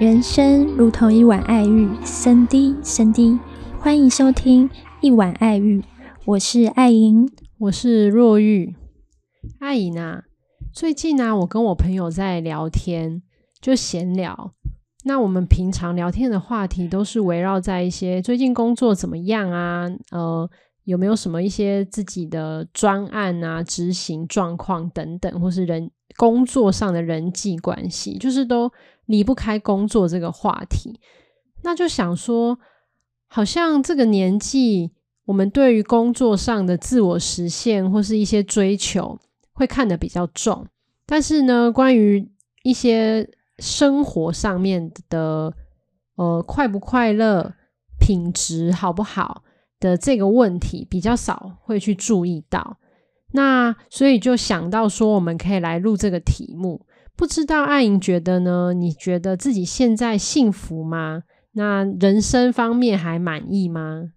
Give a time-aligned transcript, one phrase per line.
[0.00, 3.38] 人生如同一碗爱玉，深滴深滴。
[3.78, 4.70] 欢迎收听
[5.02, 5.84] 一碗爱玉，
[6.24, 8.74] 我是爱莹，我是若玉。
[9.58, 10.24] 爱莹啊，
[10.72, 13.20] 最近呢、啊，我跟我朋友在聊天，
[13.60, 14.54] 就闲聊。
[15.04, 20.48] 那我们平常聊天的话题都是围绕在一些最近工作怎么样啊，呃，
[20.84, 28.70] 有没有什么一些自己的专案啊、执行状况等等，或是人工作上的人际关系，就是都
[29.06, 30.98] 离不开工作这个话题。
[31.62, 32.58] 那就想说，
[33.28, 34.90] 好像这个年纪，
[35.26, 39.18] 我们对于工作上的自我实现或是一些追求，
[39.52, 40.66] 会看得比较重。
[41.06, 42.28] 但是呢，关于
[42.62, 45.52] 一些生活上面的，
[46.16, 47.54] 呃，快不快乐、
[47.98, 49.44] 品质好不好
[49.80, 52.76] 的这个问题，比较少会去注意到。
[53.32, 56.86] 那所以就想到说，我们可以来录这个题目。
[57.16, 58.72] 不知道爱莹觉得呢？
[58.72, 61.22] 你觉得自己现在幸福吗？
[61.52, 64.12] 那人生方面还满意吗？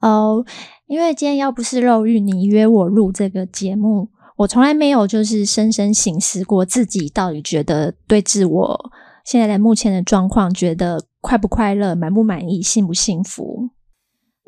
[0.00, 0.44] 哦，
[0.86, 4.08] 因为今天要不是肉玉你约我录这个节目。
[4.36, 8.92] 我从来没有就是深深省思过自己到底觉得对自我
[9.24, 13.68] 现在的目前的状况觉得快不快乐、满不满意、幸不幸福。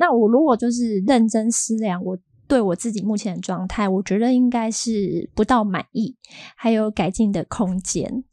[0.03, 6.17] 那我如果就是认真思量，我对我自己目前的状态，我觉得应该是不到满意，
[6.56, 8.25] 还有改进的空间，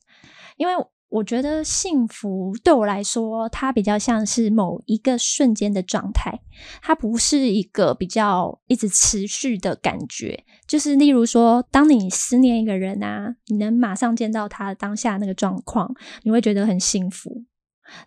[0.57, 0.73] 因为。
[1.11, 6.39] 我觉得幸福对我来说，它比较像是某一个瞬间的状态，
[6.83, 10.43] 它不是一个比较一直持续的感觉。
[10.67, 17.43] 就是例如说，当你思念一个人啊，你能马上见到他当下那个状况，你会觉得很幸福。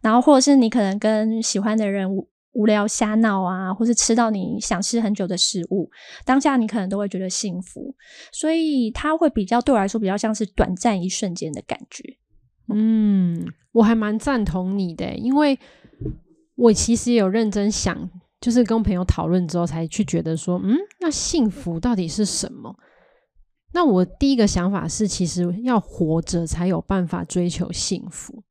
[0.01, 2.09] 然后，或者是你可能跟喜欢的人
[2.53, 5.91] 无聊瞎闹啊，或是吃到你想吃很久的食物，
[6.25, 7.95] 当下你可能都会觉得幸福。
[8.33, 12.19] 所以，它会比较对我来说，比较像是短暂一瞬间的感觉。
[12.73, 15.59] 嗯，我还蛮赞同你的，因为
[16.55, 18.09] 我其实有认真想，
[18.41, 22.77] 就是跟朋友讨论之后，才去觉得说，嗯，那幸福到底是什么？
[23.75, 28.42] 那我第一个想法是，其实要活着才有办法追求幸福，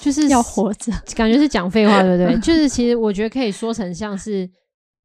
[0.00, 2.38] 就是要活着， 感觉是讲废话，对不对？
[2.42, 4.48] 就是其实我觉得可以说成像是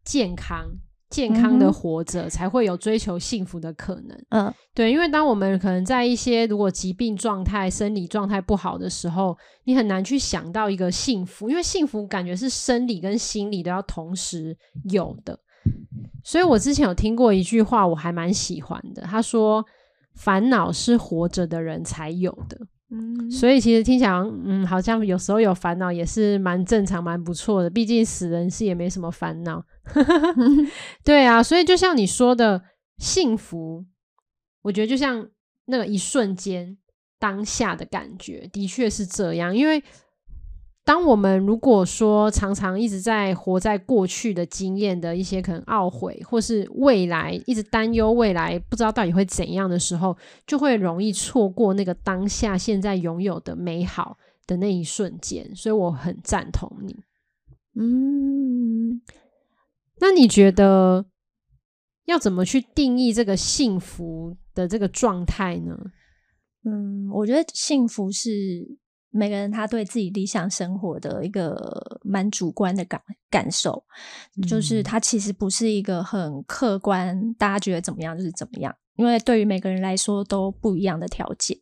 [0.03, 0.65] 健康。
[1.09, 4.17] 健康的活着，才会有追求幸福的可能。
[4.29, 14.57] 嗯，对，因为当我们可能在一些如果疾病状态、生理状态不好的时候，你很难去想到一个幸福，因为幸福感觉是生理跟心理都要同时
[14.89, 15.37] 有的。
[16.23, 19.01] 所以我之前有听过一句话，我还蛮喜欢的。
[19.01, 19.65] 他说
[20.15, 22.57] ：“烦恼是活着的人才有的。”
[23.31, 27.69] 所以其实听起来，嗯，好像有时候有烦恼也是蛮正常、蛮不错的。
[27.69, 29.63] 毕竟死人是也没什么烦恼。
[31.03, 32.61] 对啊，所以就像你说的，
[32.97, 33.85] 幸福，
[34.63, 35.29] 我觉得就像
[35.65, 36.77] 那个一瞬间
[37.17, 39.83] 当下的感觉，的确是这样，因为。
[40.83, 55.55] 当我们如果说常常一直在活在过去的经验的一些可能懊悔，或是未来一直担忧未来不知道到底会怎样的时候，就会容易错过那个当下现在拥有的美好的那一瞬间。
[55.55, 57.03] 所以我很赞同你。
[57.79, 59.01] 嗯，
[59.99, 61.05] 那你觉得
[62.05, 65.77] 要怎么去定义这个幸福的这个状态呢？
[66.65, 68.79] 嗯，我觉得幸福是。
[69.11, 73.83] 每个人他对自己理想生活的一个蛮主观的感感受，
[74.37, 81.57] 嗯，就是他其实不是一个很客观，大家觉得怎么样就是怎么样，因为对于每个人来说都不一样的条件。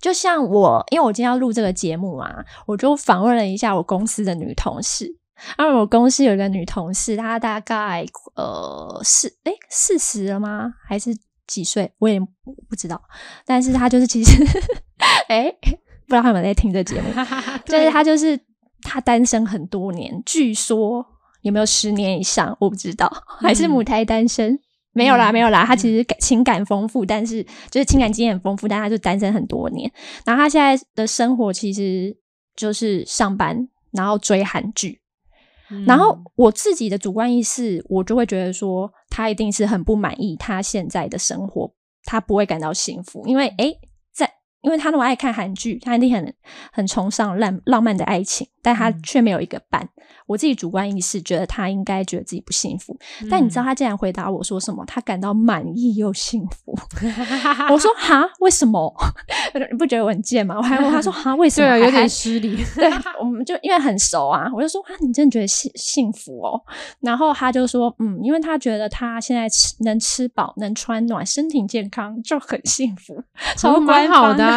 [0.00, 5.16] 就像我，因为我今天要录这个节目啊，我就访问了一下我公司的女同事，
[5.56, 8.04] 啊我公司有一个女同事，她大概
[8.34, 10.74] 呃四哎四十了吗？
[10.86, 11.90] 还是几岁？
[11.98, 13.00] 我也不知道，
[13.46, 14.44] 但是她就是其实
[15.28, 15.56] 诶
[16.06, 17.08] 不知道他们在听这节目，
[17.66, 18.38] 就是他就是
[18.82, 21.04] 他单身很多年，据说
[21.42, 23.10] 有没有十年以上，我不知道，
[23.40, 24.60] 还是母胎单身，嗯、
[24.92, 25.64] 没有啦，没有啦。
[25.64, 29.90] 他其实情感丰富，但是就是情感经验很丰富，但他就单身很多年。
[30.24, 32.16] 然后他现在的生活其实
[32.56, 35.00] 就是上班，然后追韩剧。
[35.70, 41.72] 嗯、然后我自己的主观意识，我就会觉得说，他一定是很不满意他现在的生活，
[42.04, 43.78] 他不会感到幸福，因为诶
[44.64, 46.34] 因为他那么爱看韩剧，他一定很
[46.72, 49.82] 很崇尚浪浪漫的爱情，但他却没有一个伴。
[49.82, 49.88] 嗯、
[50.26, 54.84] 我自己主观意识觉得他应该觉得自己不幸福，嗯、但你知道他竟然回答我说什么？
[54.86, 56.76] 他感到满意又幸福。
[57.70, 58.92] 我说 哈，为什么？
[59.70, 60.56] 你 不觉得我很贱吗？
[60.56, 61.68] 我还问他说哈，为什么？
[61.68, 62.56] 对啊，有点失礼。
[62.74, 62.90] 对，
[63.20, 66.60] 我们就因为很熟啊，我就说啊，你真的觉得幸幸福哦？
[67.00, 73.22] 然后他就说嗯，因为他觉得他现在吃能吃饱，能穿暖，身体健康就很幸福，
[73.56, 74.44] 超蛮好的。
[74.44, 74.53] 啊，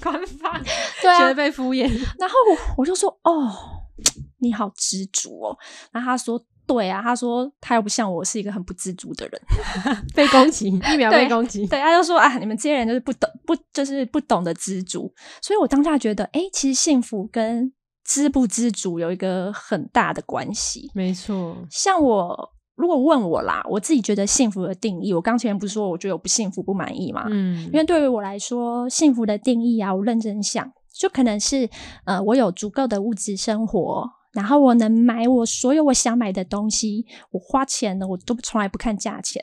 [0.00, 0.62] 官方，
[1.02, 1.86] 对啊，觉得被敷衍。
[2.18, 3.50] 然后我我就说，哦，
[4.40, 5.56] 你好知足哦。
[5.92, 9.40] 然后他说，对啊，他说他又不像我是一个很不知足的人，
[10.14, 11.66] 被攻击，一秒被攻击。
[11.66, 15.12] 对，他就说啊，你们这些人就是不懂，不就是不懂得知足。
[15.42, 17.72] 所以我当下觉得，哎，其实幸福跟
[18.04, 20.90] 知不知足有一个很大的关系。
[20.94, 22.53] 没错，像我。
[22.76, 27.24] 如果问我啦，我自己觉得幸福的定义，我刚前面不是说我觉得我不幸福、不满意嘛？
[27.30, 31.70] 嗯，因为对于我来说，幸福的定义啊，我认真想，就可能是
[32.04, 39.40] 呃，我有足够的物质生活，然后我能买我所有我想买的东西，我花钱呢，我都从来不看价钱，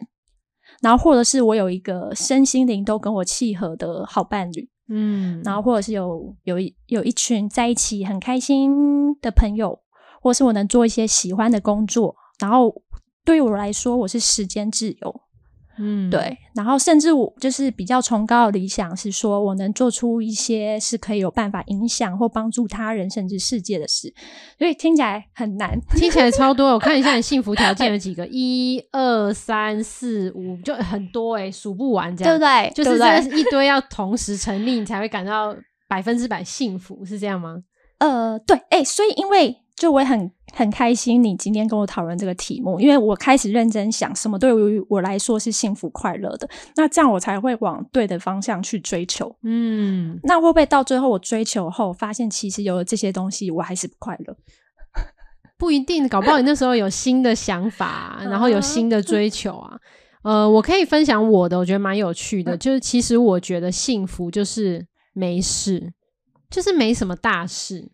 [0.81, 9.79] 然后或者是我有一个身心灵都跟我契合的好伴侣，嗯，然后或者是有有一有一群在一起很开心的朋友，
[10.21, 12.75] 或者是我能做一些喜欢的工作，然后。
[13.23, 15.21] 对于我来说，我是时间自由，
[15.77, 16.37] 嗯，对。
[16.55, 24.13] 然后甚至我就是比较崇高的理想是说，我能做出一些是可以有办法影响或帮助他人甚至世界的事。
[24.57, 26.67] 所以听起来很难，听起来超多。
[26.73, 32.71] 我看一下你 幸福条件有几个，一二三四五，就很多诶，数不完，这样对不对？
[32.73, 32.83] 就
[33.31, 35.55] 是一堆要同时成立，你才会感到
[35.87, 37.57] 百分之百幸福，是这样吗？
[37.99, 39.60] 呃，对，诶，所以因为。
[39.75, 49.35] 就我也很很开心，你今天跟我讨论这个题目，因为我开始认真想，什么对于我来说是幸福快乐的，那这样我才会往对的方向去追求。
[49.43, 54.37] 嗯，那会不会到最后我追求后，发现其实有了这些东西，我还是不快乐？
[55.57, 59.77] 不一定，搞不好你那时候有新的想法，然后有新的追求啊。
[60.23, 65.93] 呃，我可以分享我的，我觉得蛮有趣的，就是其实我觉得幸福就是没事，
[66.49, 67.91] 就是没什么大事。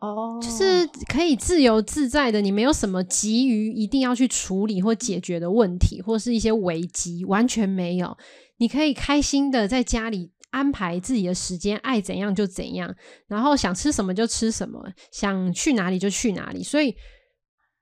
[0.00, 0.42] 哦，oh.
[0.42, 8.16] 就是可以自由自在的，你没有什么急于一定要去处理或解决的问题，或是一些危机，完全没有。
[8.56, 12.94] 你可以开心的在家里安排自己的时间，爱怎样就怎样，
[13.28, 14.82] 然后想吃什么就吃什么，
[15.12, 16.62] 想去哪里就去哪里。
[16.62, 16.94] 所以，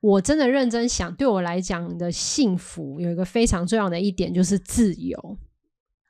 [0.00, 5.38] 我真的认真想，对我来讲的幸福有一个非常重要的一点，就是自由。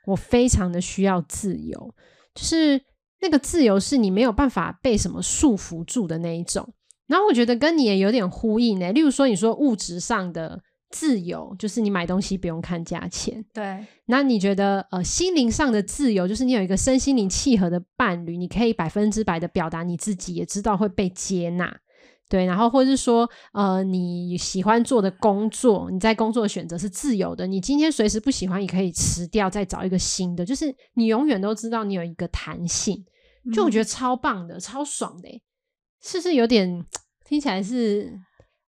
[0.07, 1.95] 我非常的需要自由，
[2.35, 2.81] 就是。
[3.21, 6.73] 那个自由是你没有办法被什么束缚住的那一种，
[7.07, 8.93] 然后我觉得跟你也有点呼应呢。
[8.93, 10.61] 例如说，你说物质上的
[10.91, 13.45] 自由，就是你买东西不用看价钱。
[13.53, 13.85] 对。
[14.07, 21.77] 那你觉得呃，心灵上的自由，就是你有一个身心灵契合的伴侣，你可以百分之百的表达你自己，也知道会被接纳。
[22.29, 22.45] 对。
[22.45, 33.05] 然后或者是说，呃，你喜欢做的工作，你在工作的选择是自由的，你今天随时不喜欢，你可以辞掉，再找一个新的，就是你永远都知道你有一个弹性。
[33.53, 35.29] 就我觉得超棒的，嗯、超爽的，
[36.03, 36.85] 是不是有点
[37.25, 38.13] 听起来是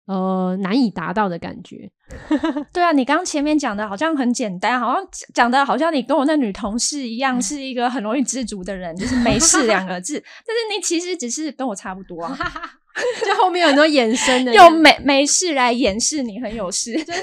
[0.05, 1.89] 呃难以达到的感觉？
[2.73, 5.03] 对啊，你刚刚前面讲的好像很简单，好像
[5.33, 10.21] 讲的好像你跟我那女同事一样，是一个很容易知足的人，就是没事 两个字。
[10.45, 12.37] 但是你其实只是跟我差不多啊，
[13.25, 17.13] 就后面有很多衍生的，用没没事来掩饰你很有事，就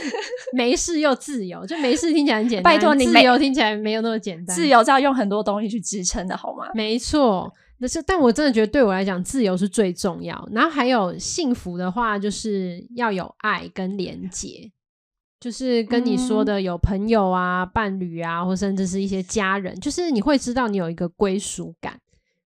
[0.52, 6.66] 没事又自由，就没事听起来很简单，拜托你自由听起来没有那么简单，自由是要用很多东西去支撑的好吗？
[6.74, 10.48] 没错，但是但我真的觉得对我来讲，自由是最重要。
[10.52, 14.70] 然后还有幸福的话，就是要有爱跟连结，
[15.40, 21.98] 就是跟你说的有朋友啊、嗯、伴侣啊，或甚至是一些家人，就是你会知道你有一个归属感。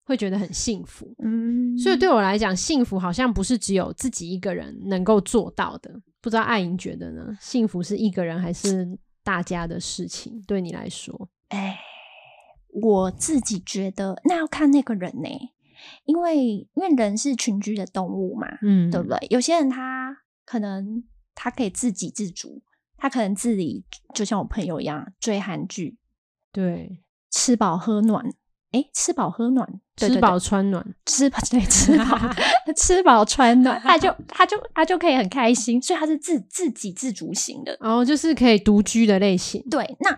[0.06, 5.90] 会觉得很幸福，嗯，所以对我来讲，幸福好像不是只有自己一个人能够做到的。
[6.20, 7.34] 不知道爱莹觉得呢？
[7.40, 10.44] 幸福是一个人还是大家的事情？
[10.46, 11.78] 对你来说，哎，
[12.82, 15.28] 我自己觉得那要看那个人呢，
[16.04, 16.36] 因为
[16.74, 19.18] 因为人是群居的动物嘛，嗯，对不对？
[19.30, 21.02] 有些人他可能
[21.34, 22.62] 他可以自给自足，
[22.96, 25.98] 他可能自己就像我朋友一样追韩剧，
[26.52, 27.00] 对，
[27.30, 28.24] 吃饱喝暖。
[28.72, 29.64] 哎，吃饱喝暖，
[29.94, 32.18] 对对对，吃饱穿 暖，吃饱对吃饱
[32.74, 39.64] 吃饱穿暖，他就他就他就可以很开心，所以他是自自给自足型的，哦，就是可以独居的类型。
[39.70, 40.10] 对，那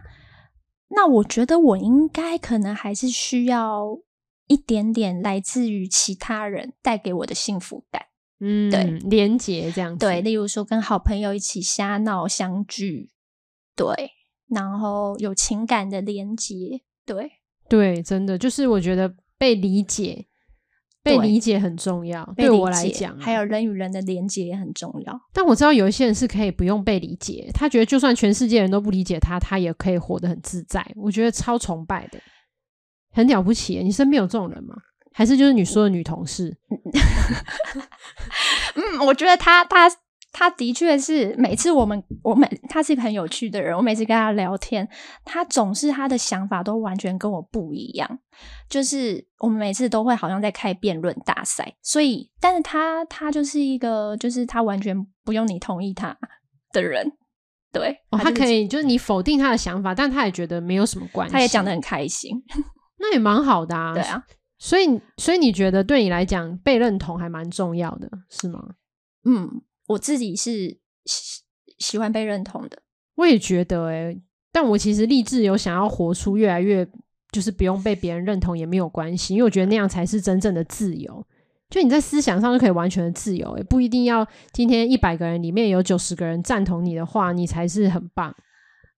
[0.89, 3.99] 那我觉得我应该可能还是需要
[4.47, 8.07] 一点点来自于其他人带给我的幸福感，
[8.41, 13.11] 嗯，对，连结这样子，对，例如说跟好朋友一起瞎闹相聚，
[13.75, 14.13] 对，
[14.49, 17.33] 然后有情感的连结，对。
[17.69, 20.29] 对，真的就是我觉得被理解，
[21.07, 22.25] 被理解很重要。
[22.37, 25.21] 对，对我来讲，还有人与人的连接也很重要。
[25.33, 30.85] 但我知道有一些人是可以不用被理解，他觉得就算全世界人都不理解他，他也可以活得很自在。
[30.97, 32.19] 我觉得超崇拜的，
[33.13, 33.83] 很了不起。
[33.83, 34.75] 你身边有这种人吗？
[35.13, 36.55] 还是就是你说的女同事？
[38.75, 39.89] 嗯， 我觉得他他
[40.39, 44.87] 他的确是每次我们我每他是一个很有趣的人，我每次跟他聊天，
[45.25, 48.19] 他总是他的想法都完全跟我不一样。
[48.69, 56.15] 就是我们每次都会好像在开辩论大赛，所以但是他他就是一个就是他完全不用你同意他
[56.71, 57.11] 的人，
[57.73, 62.31] 对，哦，他可以就是你否定他的想法，但他也觉得没有什么关系，他也讲的很开心，
[63.01, 63.95] 那也蛮好的啊。
[63.95, 64.23] 对啊，
[64.59, 68.63] 所以所以你觉得对你来讲被认同还蛮重要的，是吗？
[69.25, 69.63] 嗯。
[69.89, 71.43] 我自己是喜
[71.79, 72.79] 喜欢被认同的，
[73.17, 76.87] 我也觉得诶、欸，但我其实立志有想要活出越来越，
[77.31, 81.25] 就是不用被别人认同也没有关系，因为我觉得那样才是真正的自由。
[81.69, 88.35] 就你在思想上就可以完全的自由、欸，诶，不一定要今天一百个人里面有九十个人赞同你的话，你才是很棒。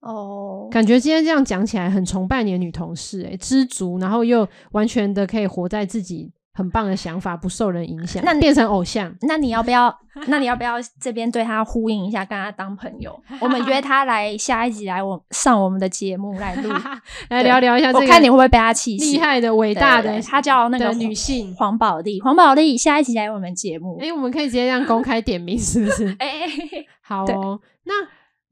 [0.01, 6.31] 哦，感觉今天这样讲起来很崇拜你的女同事、欸，诶，知足，然后又完全的可以活在自己。
[6.59, 9.15] 很棒的想法，不受人影响，那变成偶像。
[9.21, 9.97] 那你要不要？
[10.27, 13.17] 那你要不要这边对他呼应一下，跟他当朋友？
[13.39, 16.69] 我们约他来下一集来我上我们的节目来录，
[17.31, 17.93] 来聊聊一下。
[17.93, 19.05] 我看你会不会被他气死？
[19.05, 22.19] 厉害的、伟大的，他叫那个女性黄宝丽。
[22.19, 23.97] 黄宝丽下一集来我们节目。
[24.01, 26.09] 哎、欸，我们可以直接这样公开点名，是不是？
[26.19, 27.61] 哎、欸，好哦。
[27.85, 27.93] 那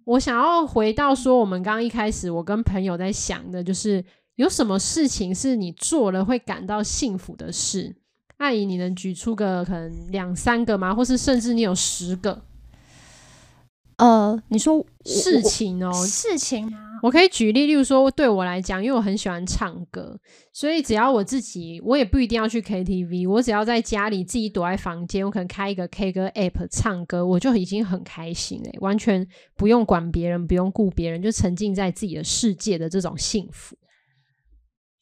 [0.05, 4.01] 我想要回到说，我们刚刚一开始我跟朋友在想的，就是
[4.37, 7.95] 有什么事情是你做了会感到幸福的事？
[8.37, 10.93] 阿姨，你能举出个可能两三个吗？
[10.93, 12.43] 或是甚至你有十个？
[13.97, 16.99] 呃，你说事情哦，事情吗？
[17.01, 20.19] 我可以举例，例如说，对我来讲，因为我很喜欢唱歌，
[20.53, 33.75] 所以只要我自己，我也不一定要去 KTV，我只要在家里自己躲在房间，我可能开一个 K 歌 App 唱歌，我就已经很开心了，完全不用管别人，不用顾别人，就沉浸在自己的世界的这种幸福。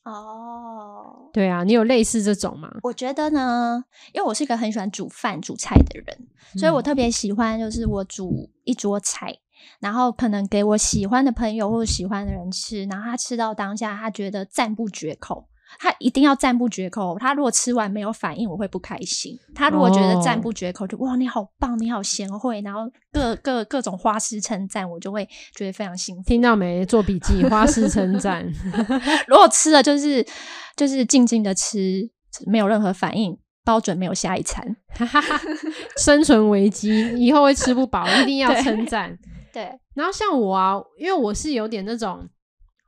[0.06, 2.70] 哦，oh, 对啊，你有类似这种吗？
[2.84, 3.84] 我觉得呢，
[4.14, 9.36] 因为我是一个很喜欢煮饭煮菜的人，嗯、所以我特别喜欢，就是我煮一桌菜，
[9.80, 15.48] 然后可能给我喜欢的朋友或者喜欢的人吃，然后他吃到当下，他觉得赞不绝口。
[15.80, 17.18] 他一定要赞不绝口。
[17.20, 19.38] 他如果吃完没有反应，我会不开心。
[19.54, 22.82] 他如果觉得赞不绝口，就哇，你好棒，你好贤惠，然后
[23.12, 26.24] 各各各种花式称赞，我就会觉得非常幸福。
[26.24, 26.86] 听到没？
[26.86, 28.46] 做笔记，花式称 赞。
[29.28, 30.26] 如果吃了就是
[30.76, 32.10] 就是静静的吃，
[32.46, 34.76] 没有任何反应，包准没有下一餐。
[35.98, 39.18] 生存危机，以后会吃不饱，一定要称赞。
[39.52, 39.80] 对。
[39.94, 42.28] 然后像我啊，因为我是有点那种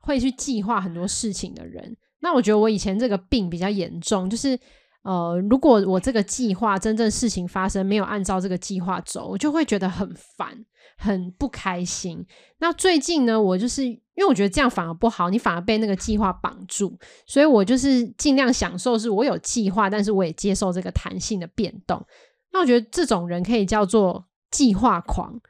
[0.00, 1.96] 会去计划很多事情的人。
[2.20, 4.58] 那我觉得我以前这个病比较严重，就是
[5.04, 10.52] 呃，如果我这个计划真正事情发生没有按照这个计划走，我就会觉得很烦，
[10.98, 12.26] 很不开心。
[12.58, 22.04] 那最近呢，我就是因为我觉得这样反而不好，你反而被那个计划绑住，所以我就是尽量享受，是我有计划，但是我也接受这个弹性的变动。
[22.52, 25.40] 那我觉得这种人可以叫做计划狂，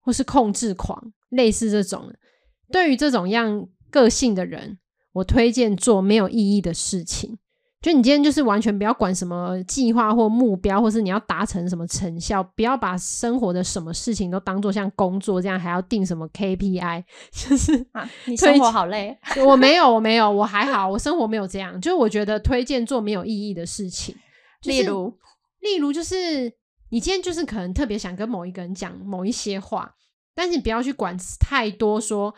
[0.00, 2.10] 或是控制狂，类似这种。
[2.72, 4.78] 对于这种样个性的人。
[5.14, 7.38] 我推荐做没有意义的事情，
[7.80, 19.16] 就你今天就是完全不要管什么计划或目标，或是你要达成什么成效，不要把生活的什么事情都当做像工作这样，还要定什么 KPI，就是啊，你生活好累。
[19.46, 21.80] 我没有，我没有，我还好， 我生活没有这样。
[21.80, 24.16] 就是我觉得推荐做没有意义的事情，
[24.64, 25.16] 例如，
[25.60, 26.52] 例如就是
[26.90, 29.94] 你今天就是可能特别想跟某一个人讲某一些话，
[30.34, 32.34] 但是你不要去管太多说。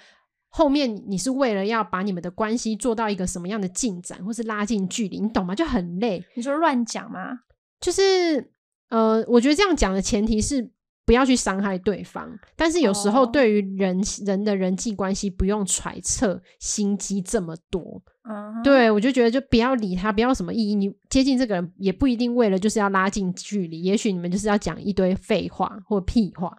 [0.49, 5.55] 后面你是为了要把你们的关系做到一个什么样的进展，或是拉近距离，你懂吗？
[5.55, 6.25] 就很累。
[6.35, 7.41] 你说乱讲吗？
[7.79, 8.53] 就是
[8.89, 10.71] 呃，我觉得这样讲的前提是
[11.05, 12.39] 不要去伤害对方。
[12.57, 14.29] 但是有时候对于人、oh.
[14.29, 18.03] 人的人际关系，不用揣测心机这么多。
[18.29, 18.65] 嗯、uh，huh.
[18.65, 20.75] 对，我就觉得就不要理他，不要什么意义。
[20.75, 26.57] 你接近这个人也不一定为了就是要拉近距离，也许你们就是要讲一堆废话或屁话，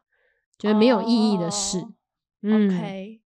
[0.60, 1.80] 觉得没有意义的事。
[1.80, 1.90] Oh.
[2.44, 2.68] 嗯。
[2.68, 3.22] OK。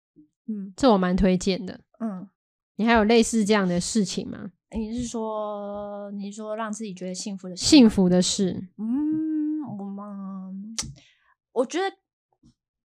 [0.49, 1.79] 嗯，这我蛮推荐的。
[1.99, 2.27] 嗯，
[2.75, 4.51] 你还有类似这样的事情吗？
[4.75, 7.65] 你是说，你是说让自己觉得幸福的事？
[7.65, 8.67] 幸福的事？
[8.77, 10.51] 嗯，我嘛，
[11.53, 11.85] 我觉得，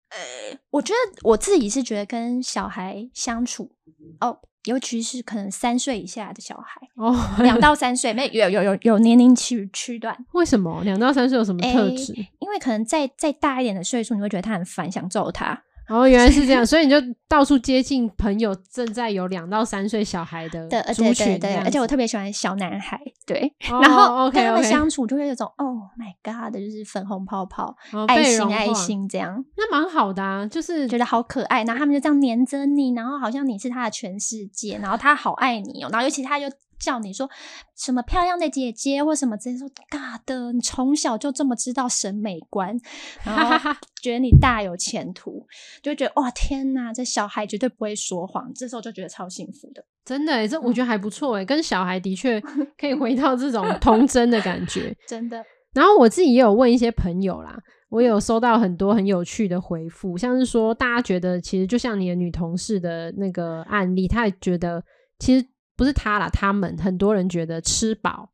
[0.10, 3.72] 呃，我觉得我自己是觉得跟小孩相处，
[4.20, 10.25] 哦，尤其是可能三岁以下的小孩，哦，两到三岁，没有有有有年龄区区段。
[10.34, 12.13] 为什么两到三岁有什么特质？
[12.39, 15.63] 因为可能再再大一点的岁数，你会觉得他很烦，想揍他。
[15.91, 16.95] 哦，原来是这样， 所以你就
[17.27, 27.75] 到处接近朋友正在有两到三岁小孩的族群，对对对，而且我特别喜欢小男孩，对，然后跟他们相处就会有种 Oh my God 的，就是粉红泡泡、
[28.07, 36.50] 爱心爱心这样，那蛮好的啊，就是觉得好可爱，然后他们就这样黏着你，然后好像你是他的全世界，然后他好爱你哦，然后尤其他又
[36.81, 37.29] 叫你说
[37.77, 42.77] 什么漂亮的姐姐或什么直接，说尬的，你从小就这么知道审美观，
[43.23, 43.71] 然后
[44.01, 45.45] 觉得你大有前途，
[45.81, 49.85] 就觉得哇天哪，这小孩绝对不会说谎，这时候就觉得超幸福的。
[50.03, 52.41] 真的，这我觉得还不错哎，跟小孩的确
[52.77, 55.43] 可以回到这种童真的感觉， 真的。
[55.73, 57.57] 然后我自己也有问一些朋友啦，
[57.89, 64.83] 我有收到很多很有趣的回复，像是说大家觉得其实就像你的女同事的那个案例，她也觉得
[65.19, 65.45] 其实
[65.75, 68.30] 不是他啦，他们很多人觉得吃饱、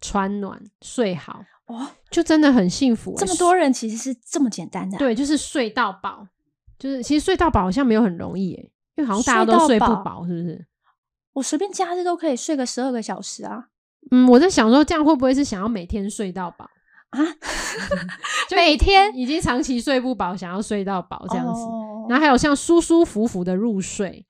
[0.00, 3.14] 穿暖、睡好，哇、哦，就真的很幸福。
[3.16, 6.26] 这么多人其实是这么简单的、啊，对，就是睡到饱，
[6.78, 10.66] 就是其实睡到饱好像没有很容易诶，因为好像大家都睡不饱，是不是？
[11.34, 13.66] 我随便假日都可以睡个十二个小时啊。
[14.10, 16.68] 嗯，我在想说这样会不会是想要每天睡到饱？
[17.10, 17.18] 啊，
[18.48, 24.29] 就每天已经长期睡不饱，想要睡到饱这样子，哦，然后还有像舒舒服服的入睡，嗯，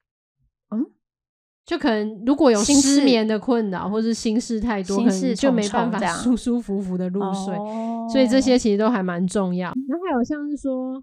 [1.64, 9.68] 就可能如果有失眠的困扰，或是心事太多，可能就没办法舒舒服服的入睡，哦，所以这些其实都还蛮重要。
[9.88, 11.02] 然后还有像是说。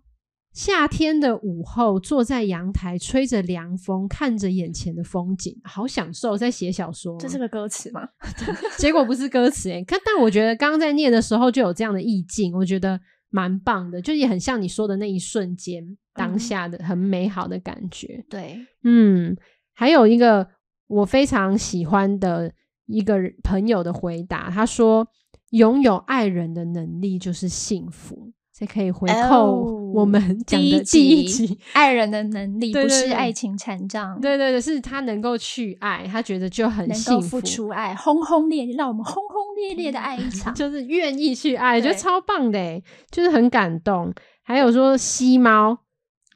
[0.54, 6.36] 夏天的午后，坐在阳台，吹着凉风，看着眼前的风景，好享受。
[6.36, 8.02] 在写小说，这是个歌词吗？
[8.80, 13.00] 结果不是歌词诶，看，但我觉得刚刚在念的时候就有这样的意境，我觉得
[13.30, 18.26] 蛮棒的，就也很像你说的那一瞬间当下的很美好的感觉。
[18.28, 19.38] 对，嗯，
[19.78, 20.48] 还有一个
[20.88, 22.52] 我非常喜欢的
[22.88, 25.08] 一个朋友的回答，他说
[25.52, 42.82] ：“拥有爱人的能力就是幸福。”这可以回扣我们讲的第一集，爱人的能力不是爱情残障，对对对，是他能够去爱，他觉得就很幸福，付出爱，轰轰烈烈，让我们轰轰烈烈的爱一 场，就是愿意去爱，觉得超棒的，
[43.12, 44.12] 就是很感动。
[44.42, 45.78] 还有说吸猫，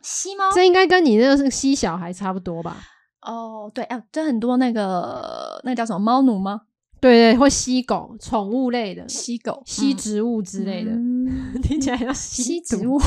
[0.03, 2.77] 吸猫，这应该跟你那个是吸小孩差不多吧？
[3.21, 6.61] 哦，对，哎，这很多那个那个叫什么猫奴吗？
[6.99, 11.27] 对对，会吸狗，宠物类的吸狗、吸植物之类的，嗯、
[11.63, 12.99] 听起来要吸，吸植物，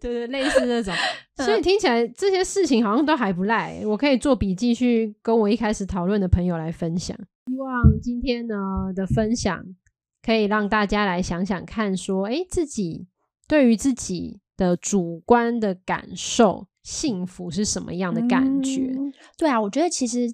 [0.00, 0.94] 对对，类似那种。
[1.44, 7.16] 所以听起来这些事情好像都还不赖，我可以做笔记去跟我一开始讨论的朋友来分享。
[7.46, 8.54] 希望今天呢
[8.94, 9.64] 的分享
[10.22, 13.08] 可以让大家来想想看，说，诶，自己
[13.48, 18.94] 对于自己的主观的感受，幸福是什么样的感觉？
[19.36, 20.32] 对啊，我觉得其实。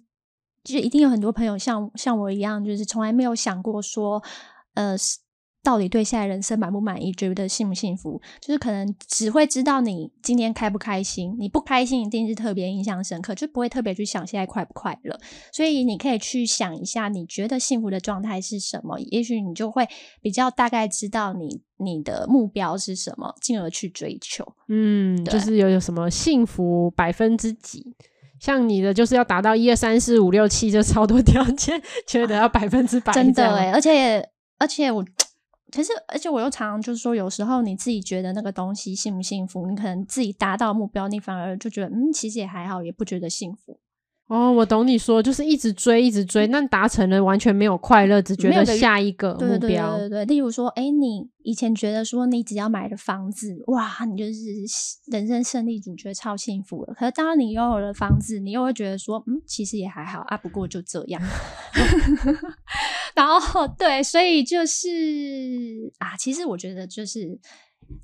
[0.63, 4.23] 就一定有很多朋友像像我一样，就是从来没有想过说，
[4.75, 4.95] 呃，
[5.63, 8.21] 到底对现在人生满不满意，觉得幸不幸福？
[8.41, 15.19] 就是可能只会知道你今天开不开心，你不开心一定是特别印象深刻，就不会特别去想现在快不快乐。
[15.53, 18.99] 所以你可以去想一下，你觉得幸福的状态是什么？
[19.11, 19.87] 也许你就会
[20.23, 24.45] 比较大概知道你你的目标是什么，进而去追求。
[24.69, 27.95] 嗯，就是有有什么幸福百分之几？
[28.41, 33.13] 像你的就是要达到一二三四五六七，就超多条件， 觉得要百分之百。
[33.13, 34.27] 真的诶，而且
[34.59, 35.05] 而且我
[35.73, 43.79] 其实而且我又常常就是说，有时候你自己觉得那个东西幸不幸福，你可能自己达到目标，你反而就觉得嗯，其实也还好，也不觉得幸福。
[44.31, 49.59] 哦，我懂你说，就是一直追，一直追，那达成了完全没有快乐，只觉得下一个目标。
[49.59, 54.41] 对对对对对，例如说，哎，你以前觉得说你只要买了房子，哇，你就是
[55.11, 56.95] 人生胜利组，觉得超幸福了。
[56.95, 61.21] 可是当你拥有了房子，你又会觉得说，嗯，其实也还好啊，不过就这样。
[63.17, 67.37] 然后对，所以就是啊，其实我觉得就是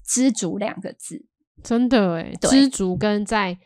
[0.05, 1.25] 知足两个字，
[1.63, 3.57] 真的哎，知足跟在。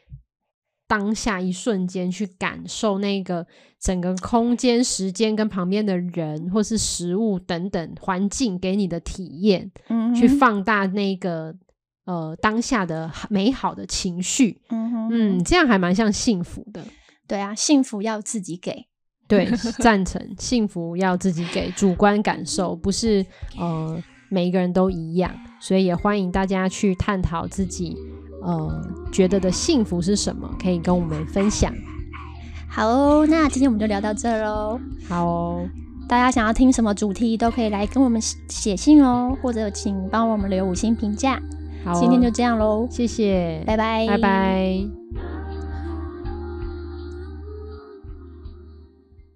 [0.90, 3.46] 当下一瞬间去感受那个
[3.78, 11.54] 整个空间、时间跟旁边的人或是食物等等环境给你的体验，嗯，去放大那个
[12.06, 16.84] 呃当下的美好的情绪，嗯，嗯，这样还蛮像幸福的。
[17.28, 18.86] 对啊，幸福要自己给，
[19.28, 19.46] 对，
[19.78, 23.24] 赞成，幸福要自己给，主观感受不是
[23.56, 27.96] 呃每一个人都一样，所以也欢迎大家去探讨自己。
[28.42, 30.48] 呃，觉得的幸福是什么？
[30.60, 31.72] 可以跟我们分享。
[32.68, 34.80] 好哦，那今天我们就聊到这儿喽。
[35.08, 35.68] 好哦，
[36.08, 41.40] 大家想要听什么主题都可以来跟我们写信哦，或者请帮我们留五星评价。
[41.84, 45.39] 好哦，今天就这样喽，谢谢，拜拜，拜拜。